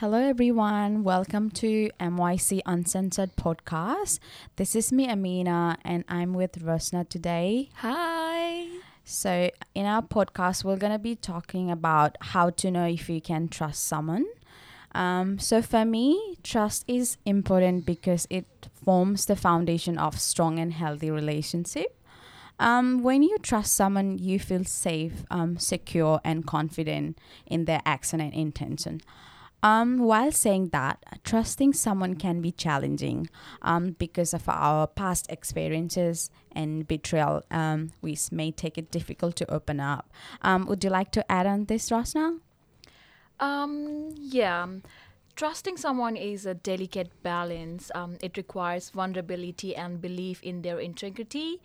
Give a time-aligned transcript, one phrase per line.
[0.00, 1.04] Hello, everyone.
[1.04, 4.18] Welcome to MYC Uncensored Podcast.
[4.56, 7.70] This is me, Amina, and I'm with Rosna today.
[7.76, 8.66] Hi.
[9.06, 13.22] So, in our podcast, we're going to be talking about how to know if you
[13.22, 14.26] can trust someone.
[14.94, 20.74] Um, so, for me, trust is important because it forms the foundation of strong and
[20.74, 21.98] healthy relationship.
[22.58, 28.20] Um, when you trust someone, you feel safe, um, secure, and confident in their action
[28.20, 29.00] and intention.
[29.62, 33.28] Um, while saying that, trusting someone can be challenging
[33.62, 37.42] um, because of our past experiences and betrayal.
[37.50, 40.12] Um, we may take it difficult to open up.
[40.42, 42.38] Um, would you like to add on this, Rosna?
[43.40, 44.66] Um, yeah.
[45.34, 47.90] Trusting someone is a delicate balance.
[47.94, 51.60] Um, it requires vulnerability and belief in their integrity.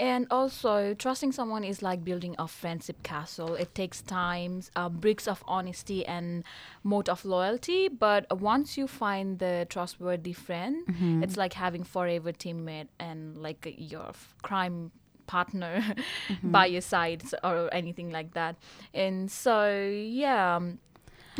[0.00, 3.54] And also, trusting someone is like building a friendship castle.
[3.54, 6.42] It takes time, uh, bricks of honesty, and
[6.82, 7.88] moat of loyalty.
[7.88, 11.22] But once you find the trustworthy friend, Mm-hmm.
[11.22, 14.90] it's like having forever teammate and like your f- crime
[15.26, 15.74] partner
[16.28, 16.50] Mm-hmm.
[16.50, 18.56] by your side or anything like that.
[18.94, 20.56] And so, yeah.
[20.56, 20.78] um,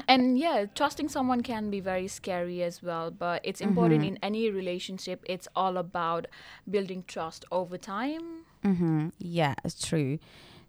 [0.07, 4.51] and yeah, trusting someone can be very scary as well, but it's important in any
[4.51, 5.25] relationship.
[5.27, 6.27] It's all about
[6.69, 8.45] building trust over time.
[8.65, 9.09] Mm-hmm.
[9.19, 10.19] Yeah, it's true.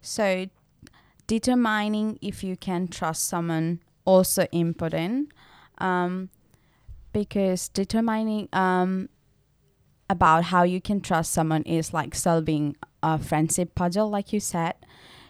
[0.00, 0.46] So,
[1.26, 5.32] determining if you can trust someone also important,
[5.78, 6.30] um,
[7.12, 9.08] because determining um,
[10.08, 14.74] about how you can trust someone is like solving a friendship puzzle, like you said.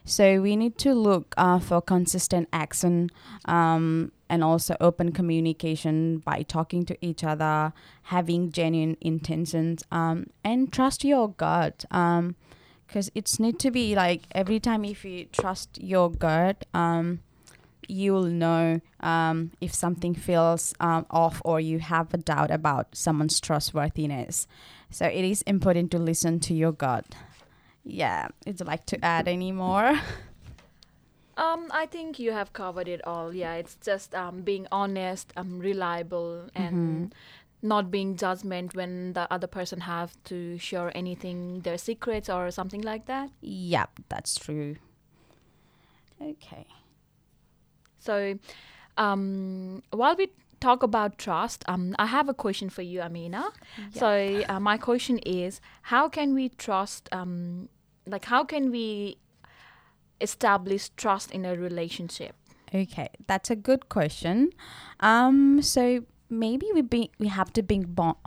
[0.05, 3.11] So we need to look uh, for consistent action
[3.45, 10.72] um, and also open communication by talking to each other, having genuine intentions, um, and
[10.72, 11.84] trust your gut.
[11.91, 12.34] Um,
[12.86, 17.20] because it's need to be like every time if you trust your gut, um,
[17.88, 23.38] you'll know um, if something feels um, off or you have a doubt about someone's
[23.38, 24.47] trustworthiness.
[24.91, 27.06] So it is important to listen to your gut.
[27.84, 29.98] Yeah, would you like to add any more?
[31.42, 33.34] Um, I think you have covered it all.
[33.34, 37.12] Yeah, it's just um, being honest, um, reliable, and
[37.62, 42.80] not being judgment when the other person have to share anything, their secrets or something
[42.82, 43.30] like that.
[43.41, 44.76] Yep, that's true.
[46.22, 46.66] Okay.
[47.98, 48.38] So,
[48.97, 50.28] um, while we
[50.60, 53.50] talk about trust, um, I have a question for you, Amina.
[53.92, 57.09] So, uh, my question is, how can we trust?
[57.10, 57.69] Um,
[58.06, 59.16] like, how can we
[60.22, 62.34] establish trust in a relationship?
[62.75, 64.50] Okay, that's a good question.
[65.00, 67.84] Um, so maybe we be we have to be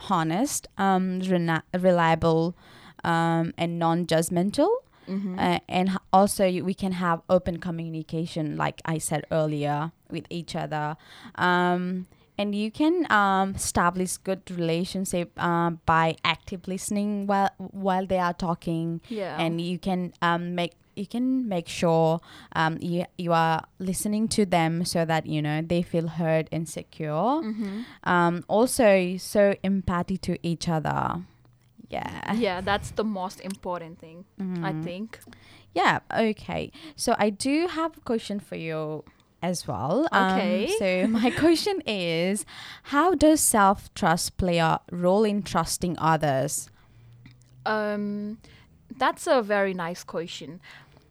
[0.10, 2.56] honest, um, rena- reliable,
[3.04, 4.70] um, and non-judgmental.
[5.08, 10.56] Uh, and h- also we can have open communication like i said earlier with each
[10.56, 10.98] other
[11.36, 12.08] um,
[12.40, 18.34] and you can um, establish good relationship um, by active listening while while they are
[18.34, 19.38] talking Yeah.
[19.40, 22.22] and you can um, make you can make sure
[22.56, 26.68] um, you, you are listening to them so that you know they feel heard and
[26.70, 27.82] secure Mm-hmm.
[28.04, 31.22] um, also so empathy to each other
[31.90, 34.26] yeah yeah, that's the most important thing,
[34.64, 35.20] I think.
[35.74, 36.72] Yeah, okay.
[36.96, 39.04] So I do have a question for you
[39.44, 40.08] as well.
[40.12, 40.68] Um, Okay.
[40.80, 42.44] so my question is
[42.84, 46.70] how does self-trust play a role in trusting others?
[47.66, 48.38] Um,
[48.98, 50.60] that's a very nice question.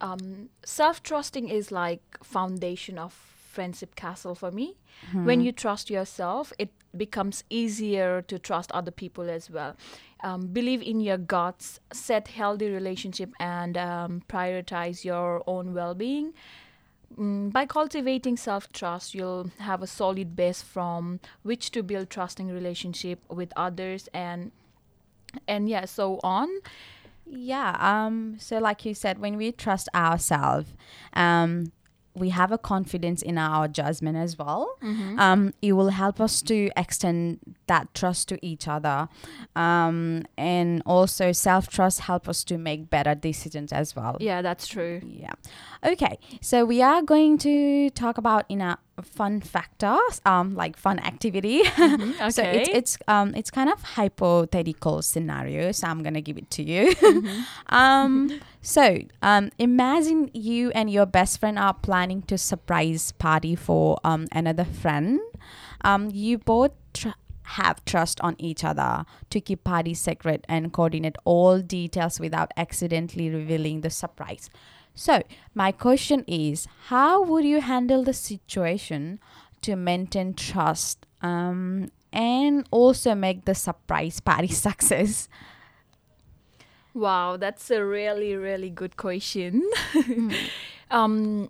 [0.05, 4.77] Um, self-trusting is like foundation of friendship castle for me.
[5.25, 9.77] When you trust yourself, it becomes easier to trust other people as well.
[10.23, 16.35] Um, believe in your guts, set healthy relationship, and um, prioritize your own well-being.
[17.19, 23.21] Mm, by cultivating self-trust, you'll have a solid base from which to build trusting relationship
[23.31, 24.53] with others and
[25.49, 26.49] and yeah, so on.
[27.27, 30.75] Yeah, um so like you said when we trust ourselves,
[31.15, 31.73] um
[32.17, 34.79] we have a confidence in our judgment as well.
[35.19, 39.09] Um, it will help us to extend that trust to each other,
[39.57, 44.17] um, and also self trust help us to make better decisions as well.
[44.21, 45.01] Yeah, that's true.
[45.05, 45.33] Yeah.
[45.85, 46.19] Okay.
[46.41, 51.63] So we are going to talk about in a fun factor, um, like fun activity.
[51.75, 52.31] Mm-hmm.
[52.31, 55.71] so it's it's um it's kind of hypothetical scenario.
[55.73, 56.95] So I'm gonna give it to you.
[56.95, 57.41] Mm-hmm.
[57.75, 58.41] um.
[58.63, 64.27] So um, imagine you and your best friend are planning to surprise party for um
[64.33, 65.21] another friend.
[65.83, 66.73] Um, you both.
[66.95, 67.09] Tr-
[67.45, 73.29] have trust on each other to keep party secret and coordinate all details without accidentally
[73.29, 74.49] revealing the surprise.
[74.95, 75.23] So,
[75.55, 79.19] my question is how would you handle the situation
[79.63, 85.29] to maintain trust um, and also make the surprise party success?
[86.95, 89.69] Wow, that's a really, really good question.
[90.93, 91.49] um,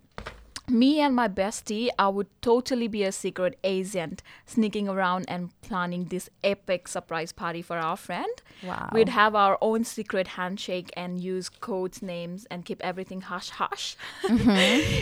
[0.69, 6.07] me and my bestie, I would totally be a secret agent, sneaking around and planning
[6.07, 8.33] this epic surprise party for our friend.
[8.63, 8.89] Wow.
[8.93, 13.97] We'd have our own secret handshake and use codes, names, and keep everything hush hush.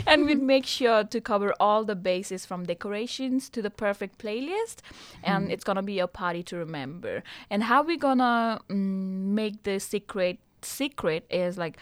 [0.06, 4.79] and we'd make sure to cover all the bases from decorations to the perfect playlist.
[5.23, 7.23] And it's gonna be a party to remember.
[7.50, 11.76] And how we gonna mm, make the secret secret is like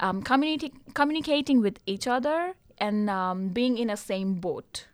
[0.00, 4.86] um, communi- communicating with each other and um, being in a same boat.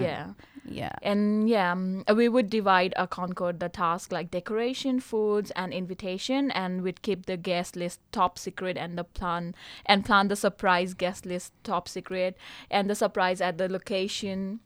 [0.00, 0.32] Yeah.
[0.64, 0.92] yeah.
[1.02, 6.50] And yeah, um, we would divide or concord the task like decoration, foods, and invitation,
[6.52, 9.54] and we'd keep the guest list top secret and the plan
[9.84, 12.36] and plan the surprise guest list top secret
[12.70, 14.60] and the surprise at the location,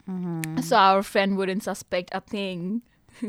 [0.63, 2.83] so our friend wouldn't suspect a thing.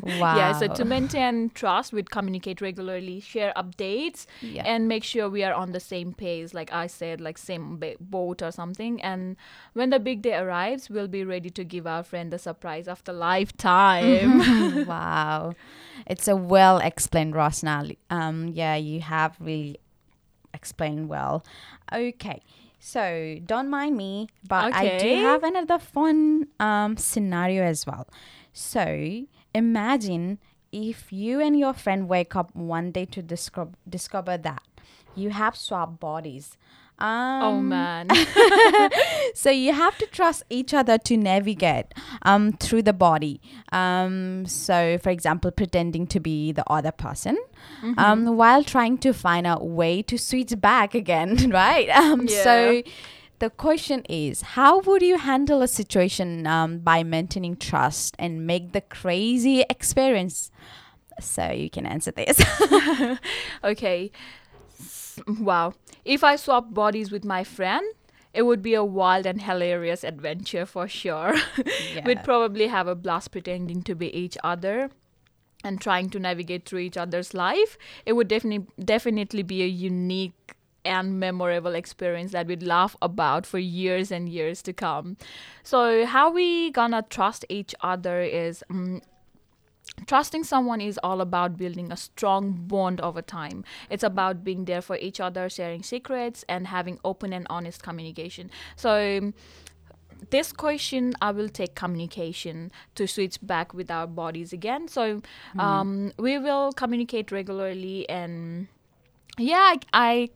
[0.04, 0.38] Wow.
[0.38, 4.64] Yeah, so to maintain trust, we'd communicate regularly, share updates, Yeah.
[4.66, 6.54] and make sure we are on the same page.
[6.54, 9.02] Like I said, like same boat or something.
[9.02, 9.36] And
[9.74, 13.04] when the big day arrives, we'll be ready to give our friend the surprise of
[13.04, 14.86] the lifetime.
[14.88, 15.54] wow.
[16.08, 17.96] It's a well explained, Rosna.
[18.10, 19.78] Um, yeah, you have really
[20.54, 21.44] explained well.
[21.92, 22.42] Okay.
[22.80, 28.08] So don't mind me, but I do have another fun um, scenario as well.
[28.54, 30.40] So imagine
[30.72, 34.64] if you and your friend wake up one day to discover discover that
[35.16, 36.58] you have swapped bodies.
[37.00, 38.10] Um, oh man.
[39.34, 41.88] so you have to trust each other to navigate
[42.22, 43.42] um, through the body.
[43.72, 47.38] Um, so, for example, pretending to be the other person
[47.84, 48.00] Mm-hmm.
[48.00, 51.90] um, while trying to find a way to switch back again, right?
[51.90, 52.82] Um, So
[53.42, 58.72] the question is, how would you handle a situation um, by maintaining trust and make
[58.72, 60.52] the crazy experience?
[61.20, 62.40] So you can answer this.
[63.64, 64.12] okay.
[65.28, 65.74] Wow.
[66.06, 67.84] If I swap bodies with my friend,
[68.32, 71.36] it would be a wild and hilarious adventure for sure.
[72.06, 74.92] We'd probably have a blast pretending to be each other
[75.64, 77.76] and trying to navigate through each other's life.
[78.06, 83.60] It would definitely definitely be a unique and memorable experience that we'd laugh about for
[83.60, 85.18] years and years to come.
[85.64, 89.02] So how we gonna trust each other is mm,
[90.06, 93.64] trusting someone is all about building a strong bond over time.
[93.90, 98.50] It's about being there for each other sharing secrets and having open and honest communication.
[98.76, 99.34] So um,
[100.30, 104.88] this question i will take communication to switch back with our bodies again.
[104.88, 105.22] So
[105.58, 108.68] um, we will communicate regularly and
[109.38, 110.30] yeah I, I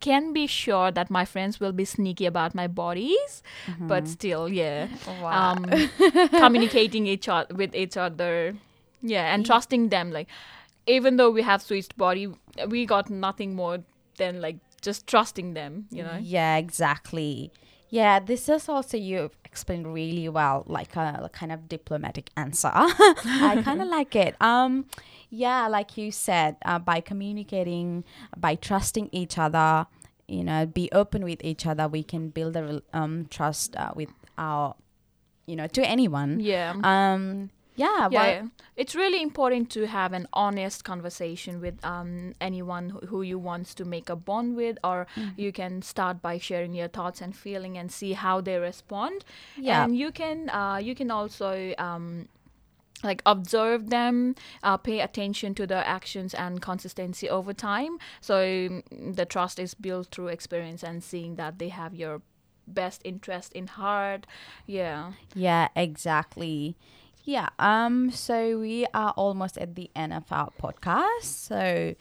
[0.00, 3.42] can be sure that my friends will be sneaky about my bodies
[3.80, 5.52] but still yeah Wow.
[5.52, 5.70] um,
[6.38, 8.54] communicating each other with each other
[9.02, 10.28] yeah and trusting them like
[10.86, 12.28] even though we have switched body
[12.68, 13.78] we got nothing more
[14.18, 17.50] than like just trusting them you know Yeah, exactly.
[17.90, 22.70] Yeah, this is also you explained really well, like a kind of diplomatic answer.
[22.74, 24.36] I kind of like it.
[24.42, 24.84] Um,
[25.30, 28.04] yeah, like you said, uh, by communicating,
[28.36, 29.86] by trusting each other,
[30.26, 34.10] you know, be open with each other, we can build a um trust uh, with
[34.36, 34.74] our,
[35.46, 36.40] you know, to anyone.
[36.40, 38.42] yeah Um, yeah, yeah, well, yeah.
[38.76, 43.66] it's really important to have an honest conversation with um, anyone who, who you want
[43.76, 45.06] to make a bond with or
[45.36, 49.24] you can start by sharing your thoughts and feeling and see how they respond
[49.56, 49.84] Yeah.
[49.84, 52.26] and you can uh, you can also um,
[53.04, 58.82] like observe them uh, pay attention to their actions and consistency over time so mm,
[59.16, 62.22] the trust is built through experience and seeing that they have your
[62.66, 64.26] best interest in heart
[64.66, 66.76] yeah Yeah, exactly.
[67.24, 67.48] Yeah.
[67.58, 68.10] Um.
[68.10, 71.24] So we are almost at the end of our podcast.
[71.24, 71.94] So,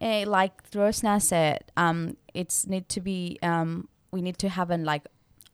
[0.00, 4.84] eh, like Rosna said, um, it's need to be um, we need to have an
[4.84, 5.06] like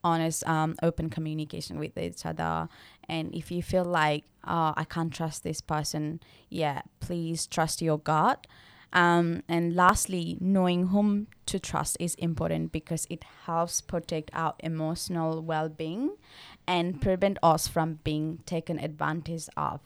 [0.05, 2.69] honest, um, open communication with each other.
[3.13, 7.99] And if you feel like, oh, I can't trust this person, yeah, please trust your
[7.99, 8.47] gut.
[8.95, 15.43] Um, and lastly, knowing whom to trust is important because it helps protect our emotional
[15.43, 16.17] well being
[16.67, 19.81] and prevent us from being taken advantage of.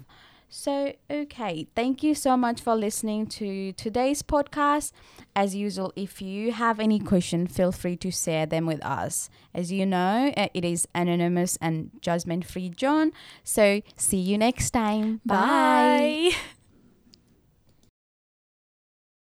[0.48, 4.92] So, okay, thank you so much for listening to today's podcast.
[5.34, 9.28] As usual, if you have any question, feel free to share them with us.
[9.54, 13.12] As you know, uh, it is anonymous and judgment free, John.
[13.44, 15.20] So, see you next time.
[15.26, 16.30] Bye.
[16.32, 16.36] Bye.